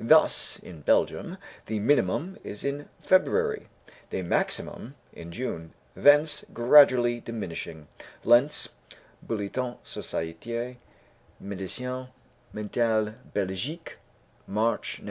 [0.00, 3.68] Thus, in Belgium, the minimum is in February;
[4.10, 7.88] the maximum in June, thence gradually diminishing
[8.22, 8.68] (Lentz,
[9.22, 10.76] Bulletin Société
[11.42, 12.08] Médecine
[12.52, 13.96] Mentale Belgique,
[14.46, 15.06] March, 1901).